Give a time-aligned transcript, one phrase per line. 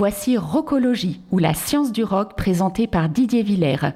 [0.00, 3.92] Voici Rockologie, ou la science du rock présentée par Didier Villers.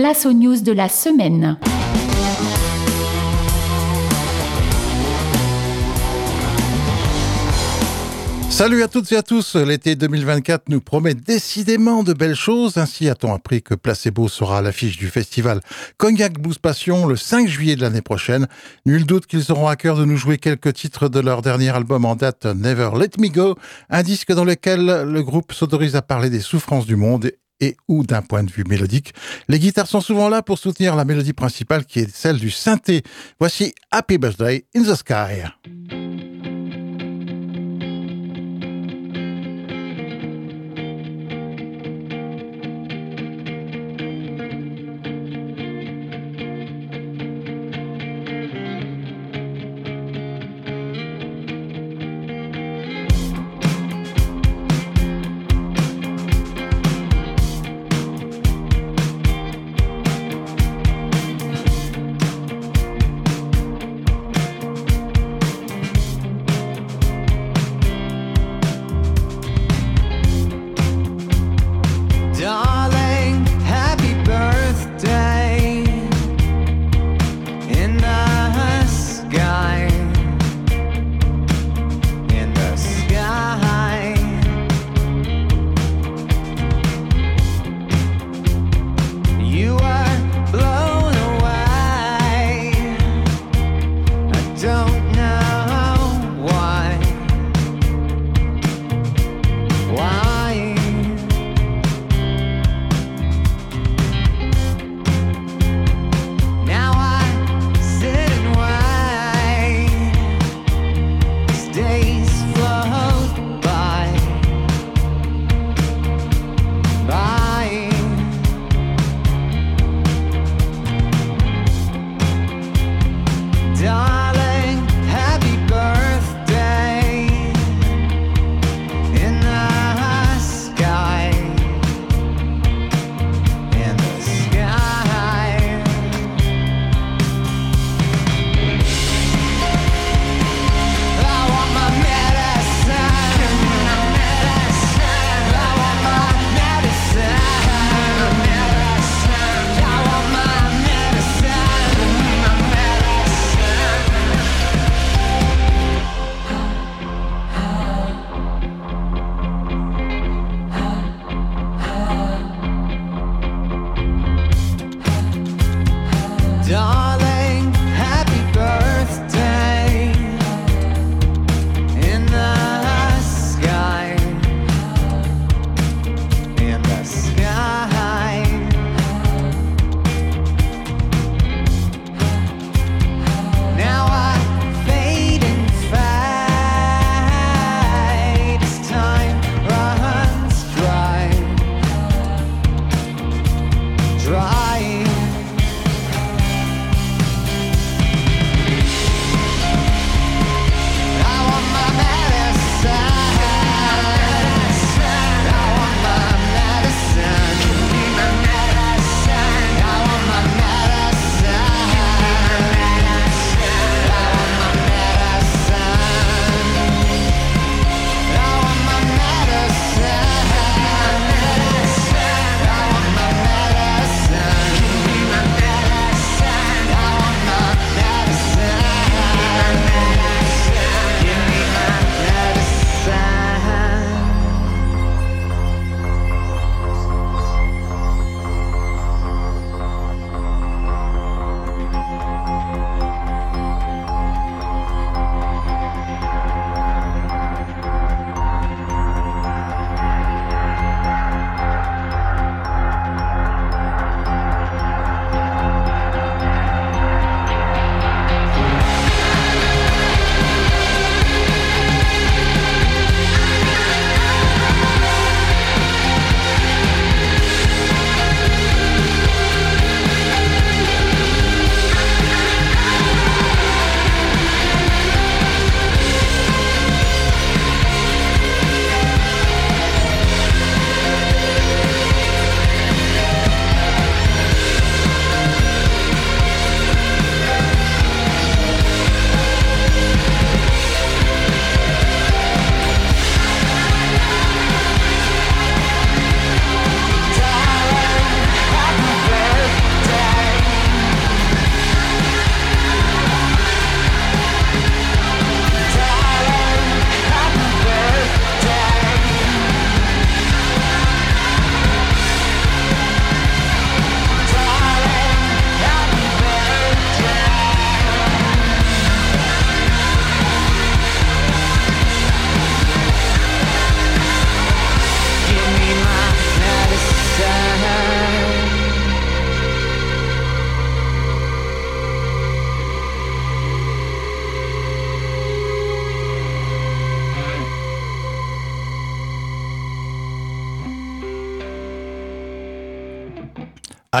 [0.00, 1.58] Place aux news de la semaine.
[8.48, 13.08] Salut à toutes et à tous, l'été 2024 nous promet décidément de belles choses, ainsi
[13.08, 15.60] a-t-on appris que Placebo sera à l'affiche du festival
[15.96, 18.46] Cognac Blues Passion le 5 juillet de l'année prochaine.
[18.86, 22.04] Nul doute qu'ils auront à cœur de nous jouer quelques titres de leur dernier album
[22.04, 23.56] en date Never Let Me Go,
[23.90, 28.04] un disque dans lequel le groupe s'autorise à parler des souffrances du monde et ou
[28.04, 29.14] d'un point de vue mélodique.
[29.48, 33.02] Les guitares sont souvent là pour soutenir la mélodie principale qui est celle du synthé.
[33.38, 36.07] Voici Happy Birthday in the Sky.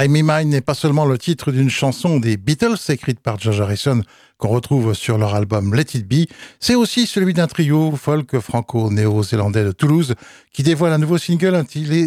[0.00, 3.60] I Me Mine n'est pas seulement le titre d'une chanson des Beatles écrite par George
[3.60, 4.02] Harrison
[4.36, 6.30] qu'on retrouve sur leur album Let It Be,
[6.60, 10.14] c'est aussi celui d'un trio folk franco-néo-zélandais de Toulouse
[10.52, 11.64] qui dévoile un nouveau single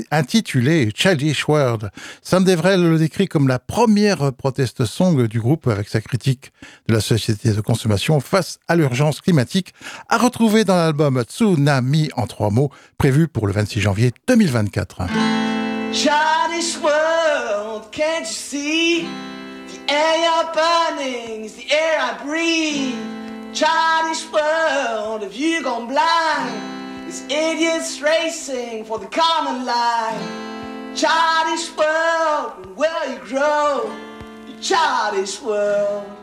[0.09, 1.89] intitulé, Childish World.
[2.21, 6.53] Sam Devrel le décrit comme la première protest song du groupe avec sa critique
[6.87, 9.73] de la société de consommation face à l'urgence climatique
[10.07, 15.60] à retrouver dans l'album Tsunami en trois mots prévu pour le 26 janvier 2024.
[15.93, 19.01] Childish world, can't you see?
[19.01, 23.53] The air you're burning is the air I breathe.
[23.53, 27.07] Childish world, have you gone blind?
[27.07, 30.95] These idiots racing for the common line.
[30.95, 33.93] Childish world, where you grow?
[34.47, 36.20] You childish world.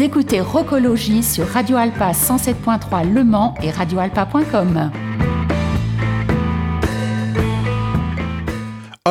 [0.00, 4.90] Écoutez Rocologie sur Radio Alpa 107.3 Le Mans et radioalpa.com.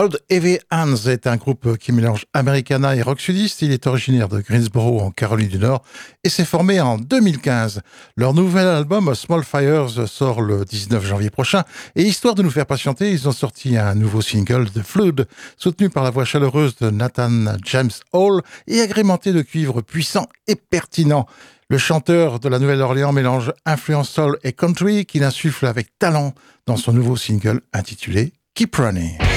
[0.02, 3.62] Old Heavy Hands est un groupe qui mélange Americana et rock sudiste.
[3.62, 5.84] Il est originaire de Greensboro en Caroline du Nord
[6.24, 7.82] et s'est formé en 2015.
[8.18, 11.66] Leur nouvel album Small Fires sort le 19 janvier prochain
[11.96, 15.92] et histoire de nous faire patienter, ils ont sorti un nouveau single The Flood soutenu
[15.92, 21.28] par la voix chaleureuse de Nathan James Hall et agrémenté de cuivres puissants et pertinents.
[21.70, 26.34] Le chanteur de la Nouvelle-Orléans mélange influence soul et country qu'il insuffle avec talent
[26.66, 29.31] dans son nouveau single intitulé Keep Running.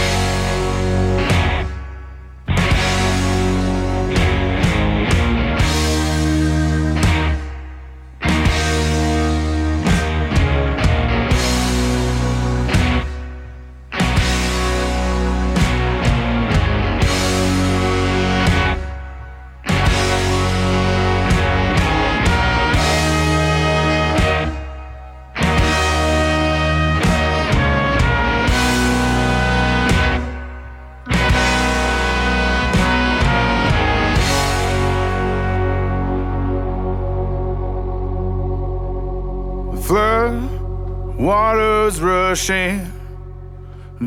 [42.35, 42.91] Rushing,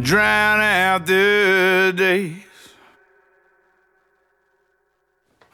[0.02, 2.44] drown out the days,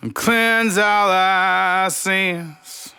[0.01, 2.96] and cleanse all our sins.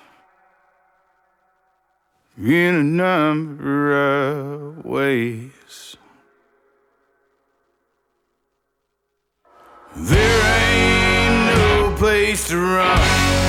[2.38, 5.97] In a number of ways.
[9.97, 13.43] There ain't no place to run,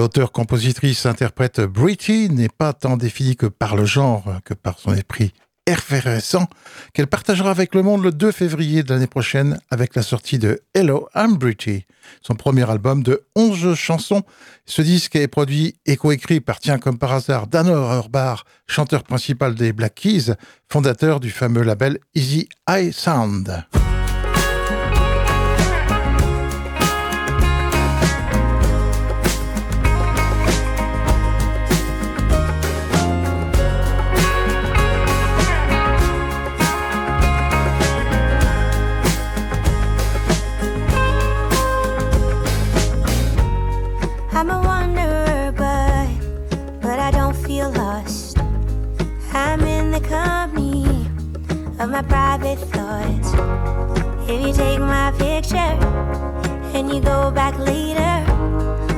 [0.00, 5.34] L'auteur-compositrice-interprète Britty n'est pas tant définie que par le genre que par son esprit
[5.66, 6.48] effervescent
[6.94, 10.62] qu'elle partagera avec le monde le 2 février de l'année prochaine avec la sortie de
[10.72, 11.84] Hello, I'm Britty,
[12.22, 14.22] son premier album de 11 chansons.
[14.64, 19.54] Ce disque est produit et coécrit par, tiens comme par hasard, Dan Auerbach, chanteur principal
[19.54, 20.32] des Black Keys,
[20.72, 23.66] fondateur du fameux label Easy Eye Sound.
[51.88, 53.32] My private thoughts.
[54.28, 55.56] If you take my picture
[56.76, 58.22] and you go back later,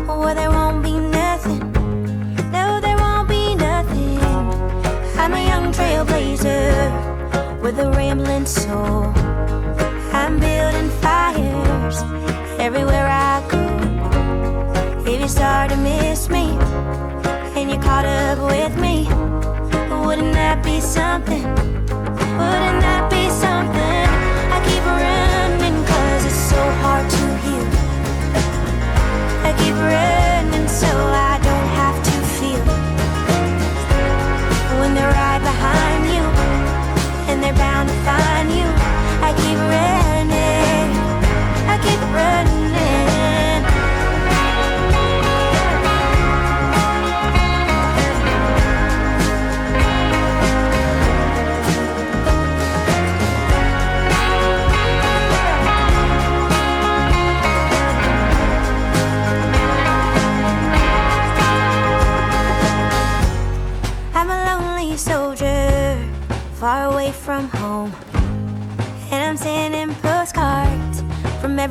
[0.09, 1.61] well, there won't be nothing.
[2.51, 4.19] No, there won't be nothing.
[5.17, 9.13] I'm a young trailblazer with a rambling soul.
[10.13, 12.03] I'm building fires
[12.59, 15.09] everywhere I go.
[15.09, 16.59] If you start to miss me
[17.57, 19.07] and you're caught up with me,
[20.05, 21.72] wouldn't that be something?
[30.83, 31.32] so I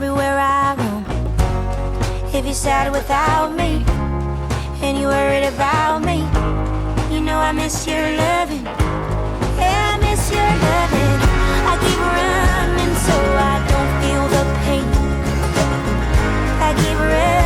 [0.04, 1.06] everywhere I roam.
[2.34, 3.86] If you're sad without me,
[4.82, 6.18] and you're worried about me,
[7.14, 8.64] you know I miss your loving.
[9.62, 11.18] Yeah, I miss your loving.
[11.70, 13.16] I keep running so
[13.52, 14.88] I don't feel the pain.
[16.68, 17.41] I keep running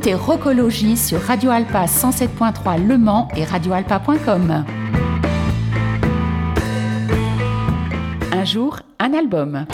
[0.00, 4.64] écoutez Rocologie sur Radio Alpa 107.3 Le Mans et radioalpa.com.
[8.32, 9.66] Un jour, un album.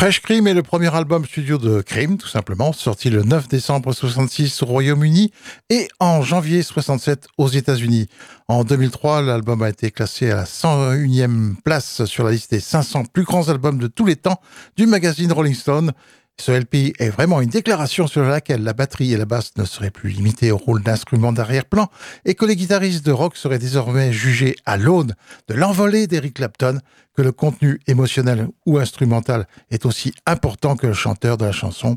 [0.00, 3.92] Fresh Cream est le premier album studio de Cream, tout simplement, sorti le 9 décembre
[3.92, 5.30] 66 au Royaume-Uni
[5.68, 8.06] et en janvier 67 aux États-Unis.
[8.48, 13.04] En 2003, l'album a été classé à la 101e place sur la liste des 500
[13.12, 14.40] plus grands albums de tous les temps
[14.74, 15.92] du magazine Rolling Stone.
[16.38, 19.90] Ce LP est vraiment une déclaration sur laquelle la batterie et la basse ne seraient
[19.90, 21.88] plus limitées au rôle d'instrument d'arrière-plan
[22.24, 25.14] et que les guitaristes de rock seraient désormais jugés à l'aune
[25.48, 26.78] de l'envolée d'Eric Clapton,
[27.14, 31.96] que le contenu émotionnel ou instrumental est aussi important que le chanteur de la chanson.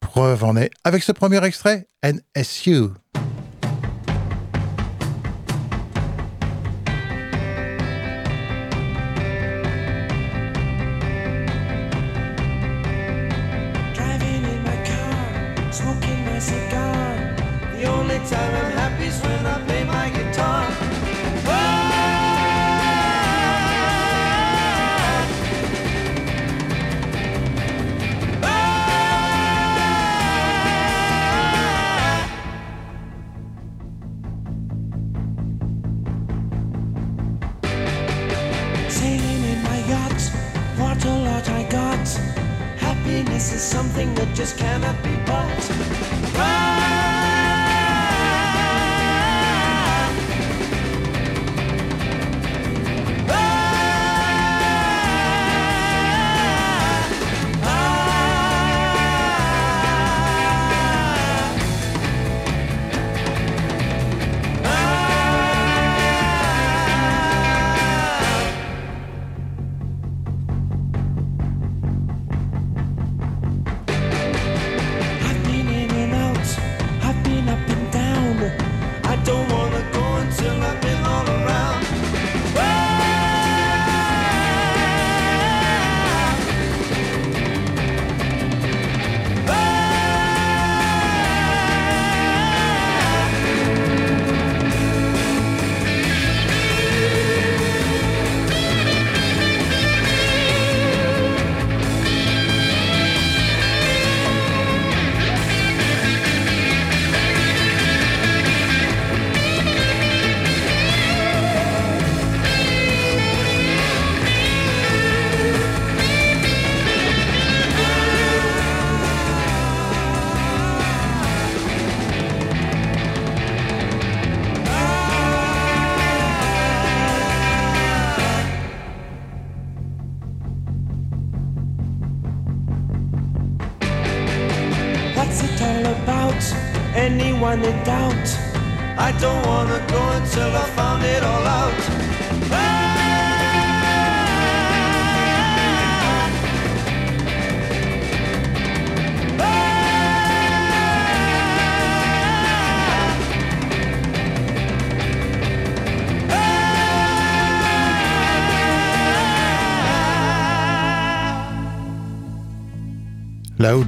[0.00, 2.88] Preuve en est avec ce premier extrait, NSU.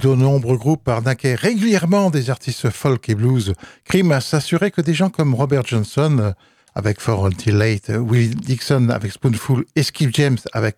[0.01, 3.55] De nombreux groupes arnaquaient régulièrement des artistes folk et blues,
[3.85, 6.35] Cream a que des gens comme Robert Johnson
[6.75, 10.77] avec For Until Late, euh, Will Dixon avec Spoonful et Skip James avec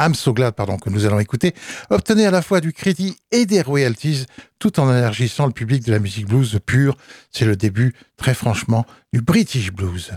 [0.00, 1.54] I'm So Glad pardon, que nous allons écouter,
[1.90, 4.26] obtenaient à la fois du crédit et des royalties
[4.58, 6.96] tout en élargissant le public de la musique blues pure.
[7.30, 10.12] C'est le début, très franchement, du British Blues.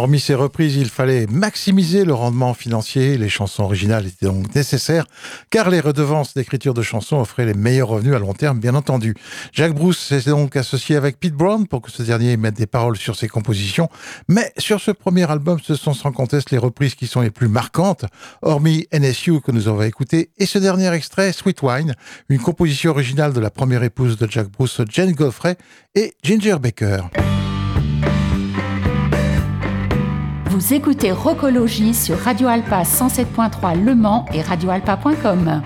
[0.00, 3.18] Hormis ces reprises, il fallait maximiser le rendement financier.
[3.18, 5.04] Les chansons originales étaient donc nécessaires,
[5.50, 9.14] car les redevances d'écriture de chansons offraient les meilleurs revenus à long terme, bien entendu.
[9.52, 12.96] Jacques Bruce s'est donc associé avec Pete Brown pour que ce dernier mette des paroles
[12.96, 13.90] sur ses compositions.
[14.26, 17.48] Mais sur ce premier album, ce sont sans conteste les reprises qui sont les plus
[17.48, 18.06] marquantes,
[18.40, 21.94] hormis NSU que nous avons écouté, et ce dernier extrait, Sweet Wine,
[22.30, 25.58] une composition originale de la première épouse de Jack Bruce, Jane Godfrey,
[25.94, 27.02] et Ginger Baker.
[30.60, 35.62] Vous écoutez Rocologie sur Radio Alpa 107.3 Le Mans et radioalpa.com.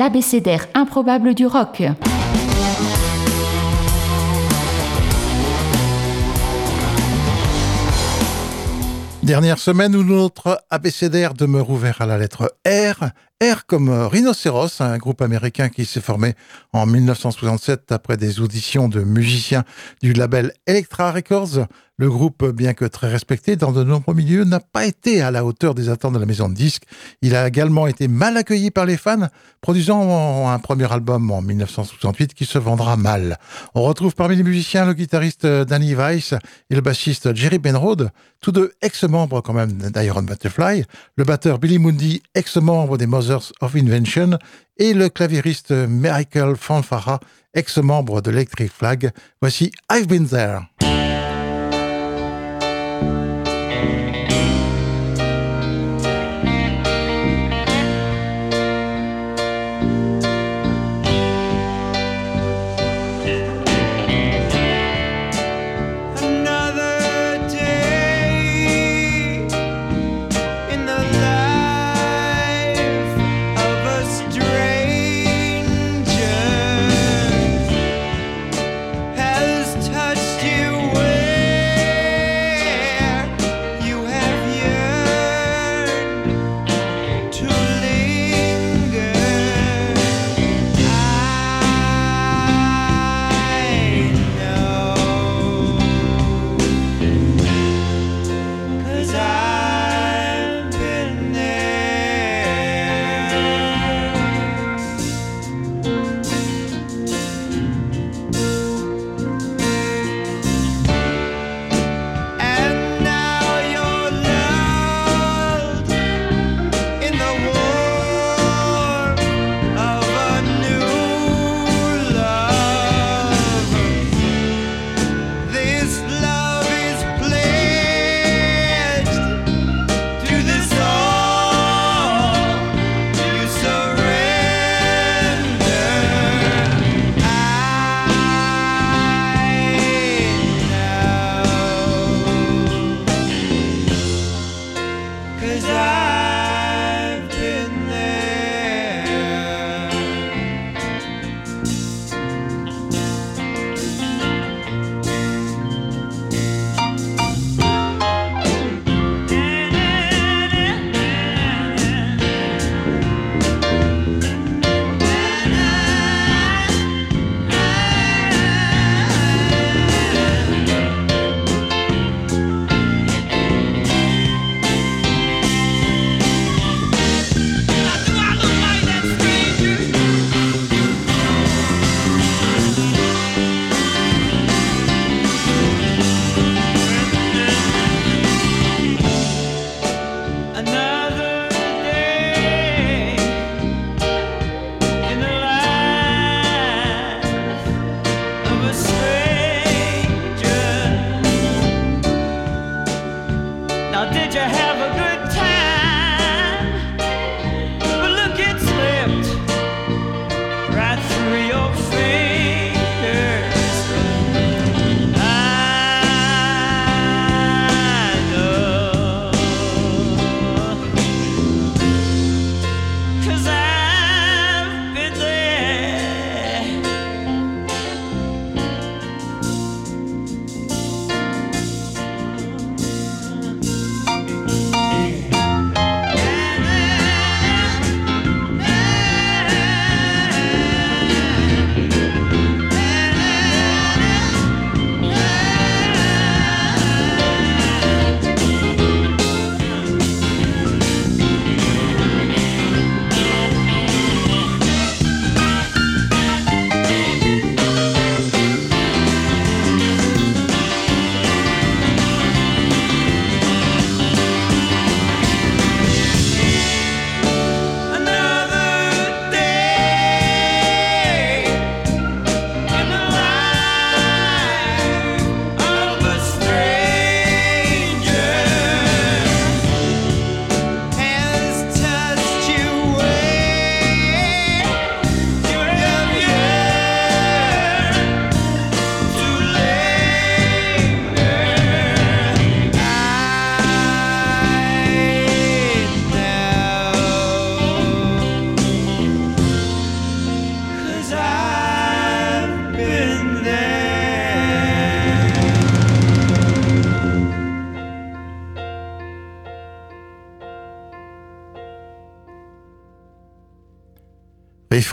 [0.00, 1.82] l'abécédaire improbable du rock.
[9.22, 13.10] Dernière semaine où notre abécédaire demeure ouvert à la lettre R,
[13.44, 16.32] R comme Rhinocéros, un groupe américain qui s'est formé
[16.72, 19.64] en 1967 après des auditions de musiciens
[20.02, 21.66] du label Electra Records.
[22.00, 25.44] Le groupe, bien que très respecté dans de nombreux milieux, n'a pas été à la
[25.44, 26.84] hauteur des attentes de la maison de disques.
[27.20, 29.28] Il a également été mal accueilli par les fans,
[29.60, 33.36] produisant un premier album en 1968 qui se vendra mal.
[33.74, 36.32] On retrouve parmi les musiciens le guitariste Danny Weiss
[36.70, 38.08] et le bassiste Jerry Benrode,
[38.40, 40.84] tous deux ex-membres quand même d'Iron Butterfly,
[41.16, 44.38] le batteur Billy Mundy, ex-membre des Mother of Invention,
[44.78, 47.20] et le claviériste Michael Fanfara,
[47.52, 49.10] ex-membre de Electric Flag.
[49.42, 50.60] Voici I've Been There.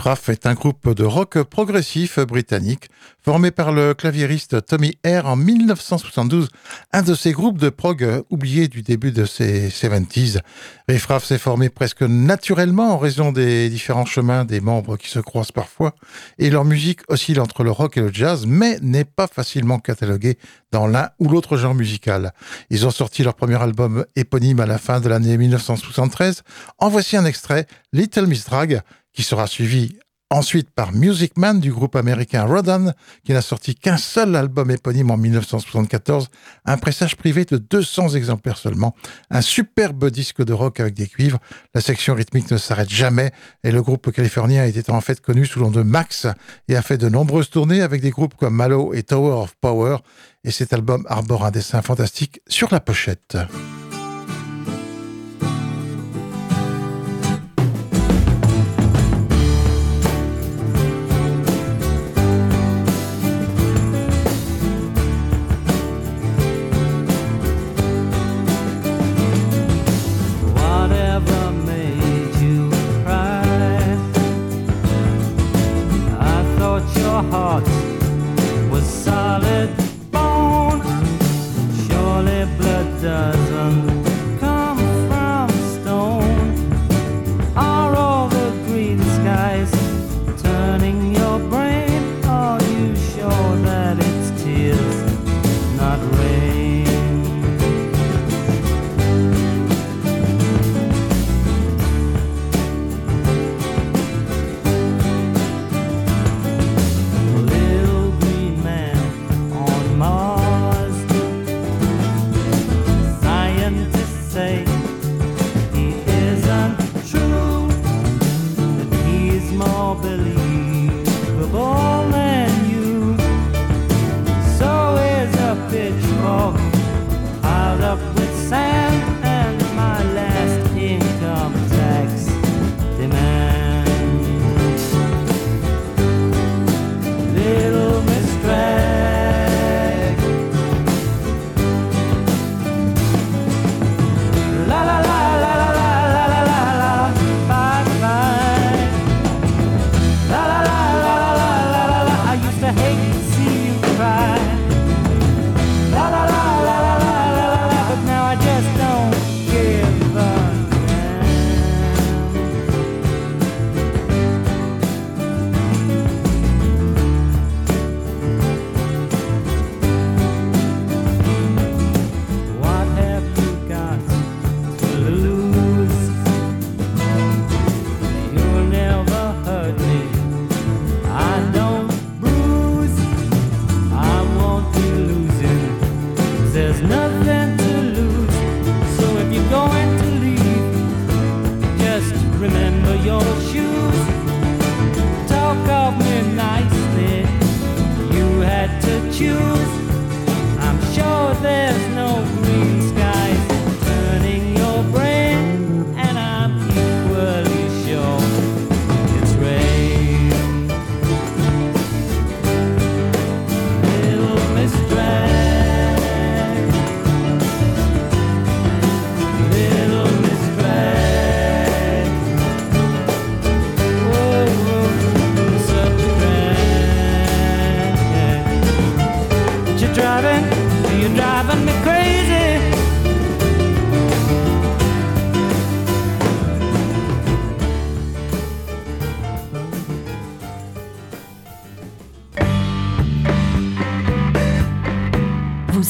[0.08, 2.88] Riff Raff est un groupe de rock progressif britannique
[3.22, 6.48] formé par le claviériste Tommy Hare en 1972,
[6.94, 10.38] un de ces groupes de prog oubliés du début de ces 70s.
[10.88, 15.18] Riff Raff s'est formé presque naturellement en raison des différents chemins des membres qui se
[15.18, 15.94] croisent parfois
[16.38, 20.38] et leur musique oscille entre le rock et le jazz mais n'est pas facilement cataloguée
[20.72, 22.32] dans l'un ou l'autre genre musical.
[22.70, 26.44] Ils ont sorti leur premier album éponyme à la fin de l'année 1973.
[26.78, 28.82] En voici un extrait, Little Miss Drag,
[29.12, 29.98] qui sera suivi
[30.30, 32.92] ensuite par Music Man du groupe américain Rodan,
[33.24, 36.28] qui n'a sorti qu'un seul album éponyme en 1974,
[36.66, 38.94] un pressage privé de 200 exemplaires seulement,
[39.30, 41.38] un superbe disque de rock avec des cuivres,
[41.74, 43.32] la section rythmique ne s'arrête jamais,
[43.64, 46.26] et le groupe californien était en fait connu sous le nom de Max,
[46.68, 49.98] et a fait de nombreuses tournées avec des groupes comme Malo et Tower of Power,
[50.44, 53.38] et cet album arbore un dessin fantastique sur la pochette.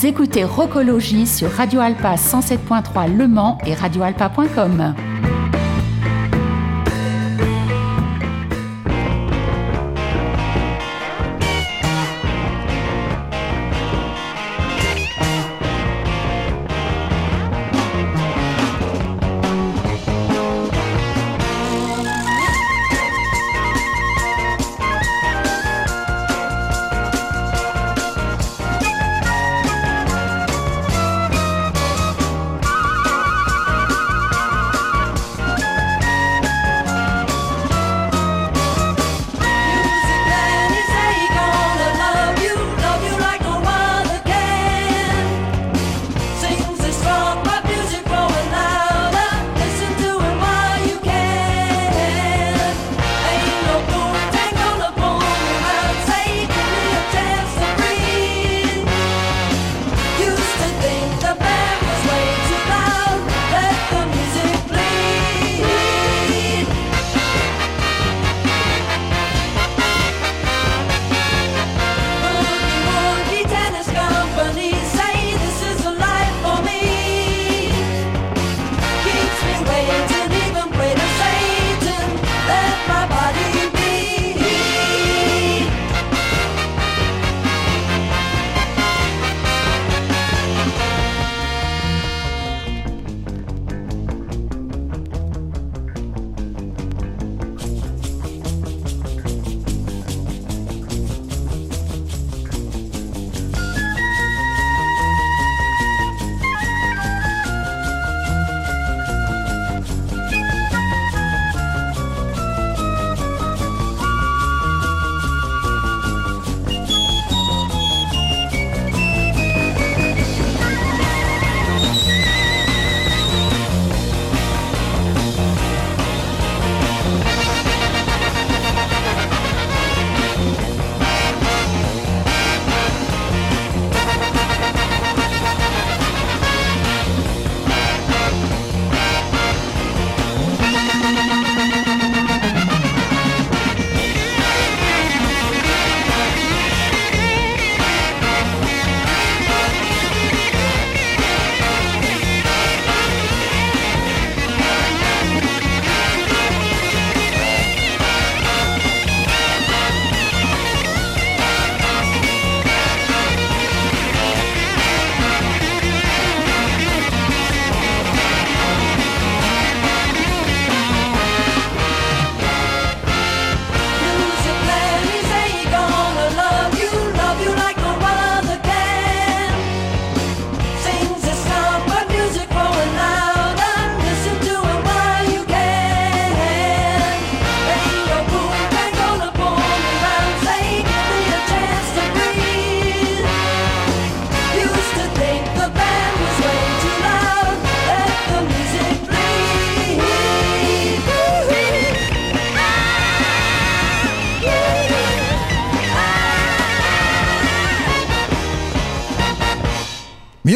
[0.04, 4.94] Écoutez Rocologie sur Radio Alpa 107.3 Le Mans et radioalpa.com.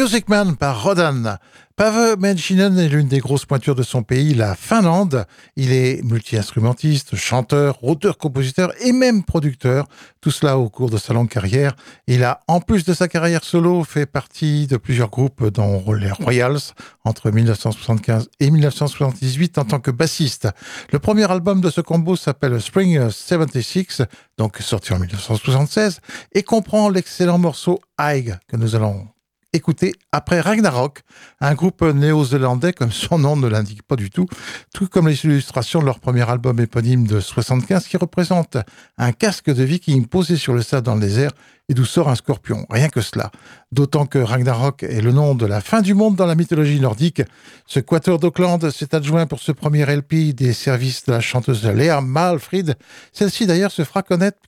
[0.03, 1.37] Music Man par Rodan.
[1.77, 5.25] Pave Menchinen est l'une des grosses pointures de son pays, la Finlande.
[5.55, 9.87] Il est multi-instrumentiste, chanteur, auteur-compositeur et même producteur.
[10.19, 11.77] Tout cela au cours de sa longue carrière.
[12.05, 16.11] Il a, en plus de sa carrière solo, fait partie de plusieurs groupes dont les
[16.11, 16.73] Royals
[17.05, 20.49] entre 1975 et 1978 en tant que bassiste.
[20.91, 24.05] Le premier album de ce combo s'appelle Spring 76,
[24.37, 26.01] donc sorti en 1976,
[26.33, 29.07] et comprend l'excellent morceau Haig que nous allons
[29.53, 31.01] écoutez après Ragnarok,
[31.39, 34.25] un groupe néo-zélandais comme son nom ne l'indique pas du tout,
[34.73, 38.57] tout comme les illustrations de leur premier album éponyme de 75 qui représente
[38.97, 41.31] un casque de viking posé sur le sable dans le désert
[41.69, 43.31] et d'où sort un scorpion, rien que cela.
[43.71, 47.21] D'autant que Ragnarok est le nom de la fin du monde dans la mythologie nordique.
[47.65, 52.01] Ce quator d'Auckland s'est adjoint pour ce premier LP des services de la chanteuse Léa
[52.01, 52.75] Malfried.
[53.13, 54.39] Celle-ci d'ailleurs se fera connaître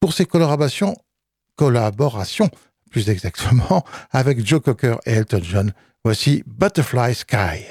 [0.00, 0.94] pour ses collaborations
[2.88, 5.72] plus exactement, avec Joe Cocker et Elton John.
[6.04, 7.64] Voici Butterfly Sky.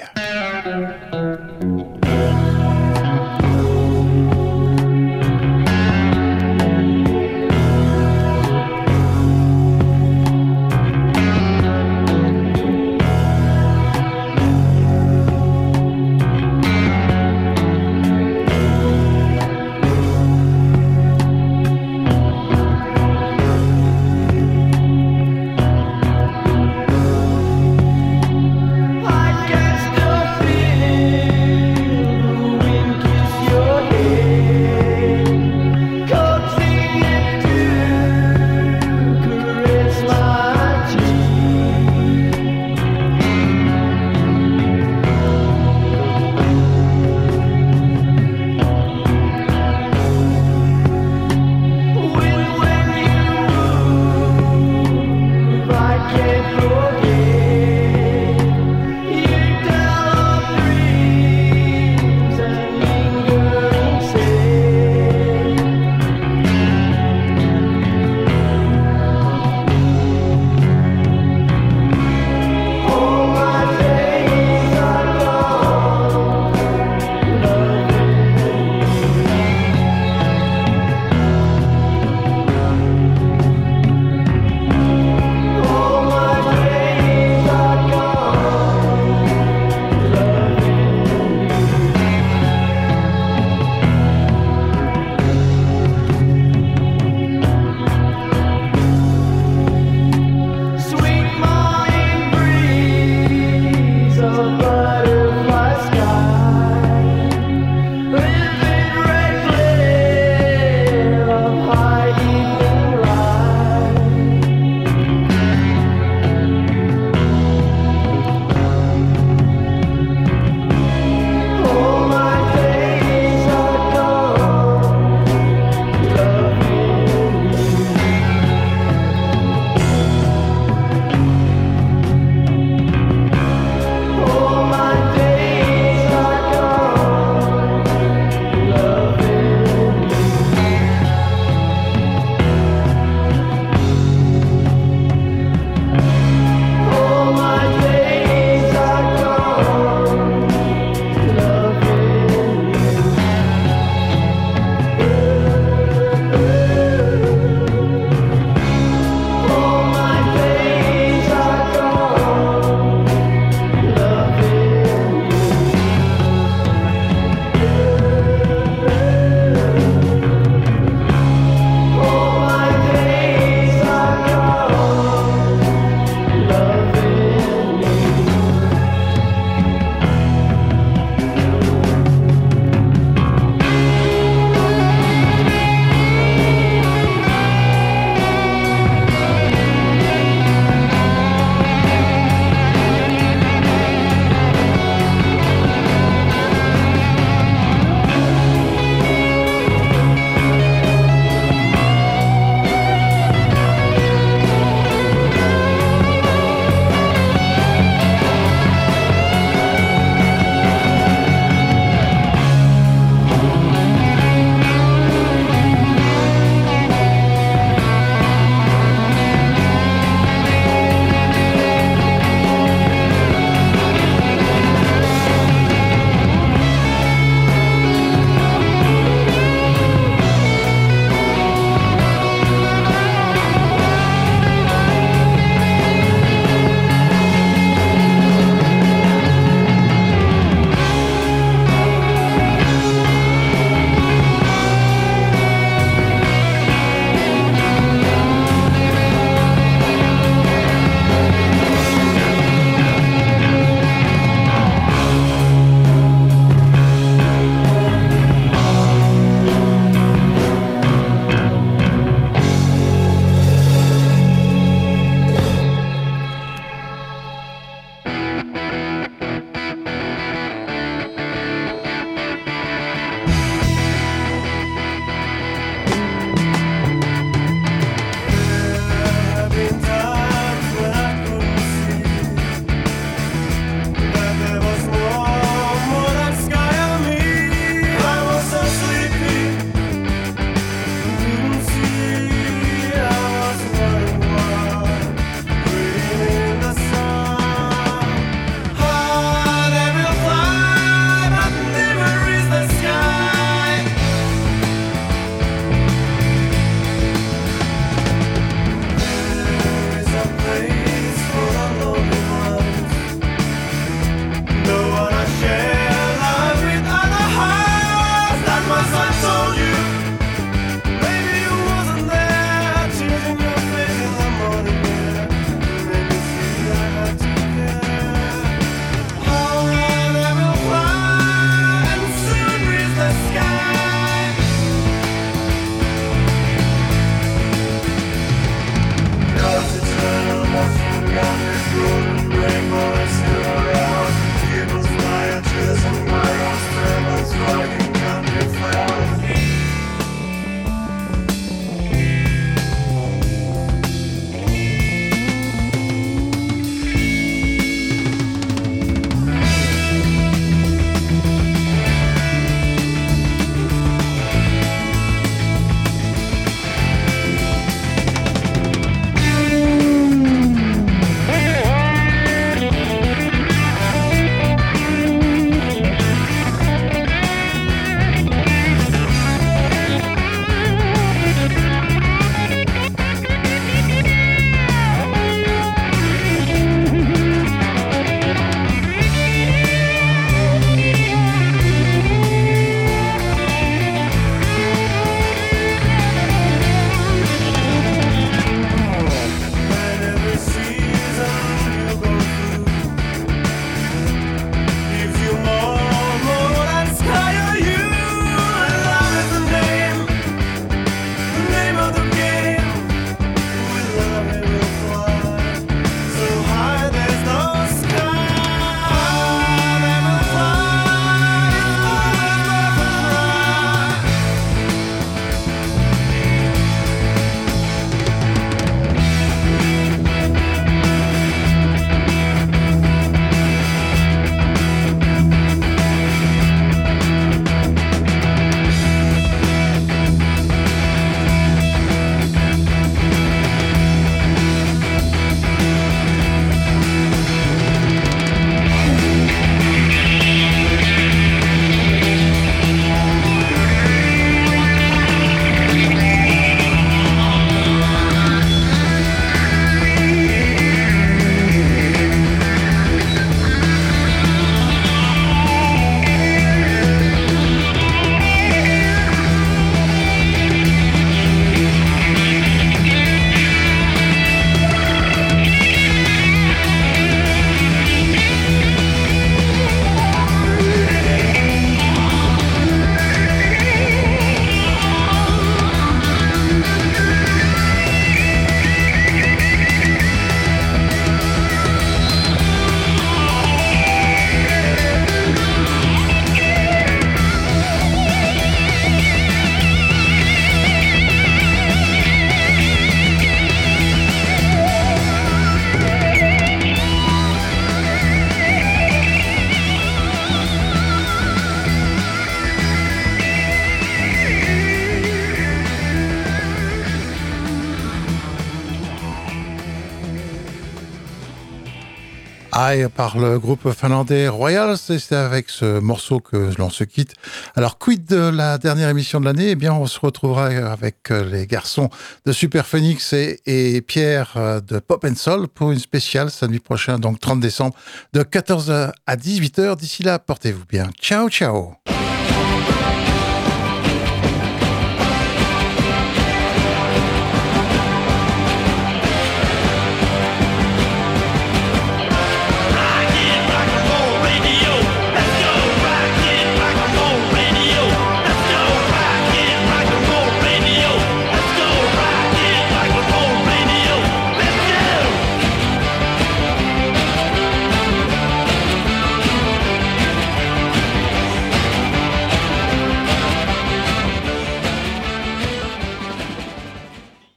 [522.94, 527.14] Par le groupe finlandais Royals et c'est avec ce morceau que l'on se quitte.
[527.56, 529.50] Alors quid de la dernière émission de l'année?
[529.50, 531.88] Eh bien on se retrouvera avec les garçons
[532.26, 536.98] de Super Phoenix et, Pierre euh, de Pop and Soul pour une spéciale samedi prochain
[536.98, 537.74] donc 30 décembre
[538.12, 539.76] de 14h à 18h.
[539.78, 540.90] D'ici là portez-vous bien.
[541.00, 541.97] Ciao ciao